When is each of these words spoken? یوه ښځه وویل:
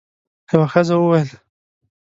یوه 0.51 0.67
ښځه 0.73 0.95
وویل: 0.97 1.29